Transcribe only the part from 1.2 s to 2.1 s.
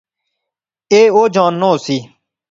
جاننا ہوسی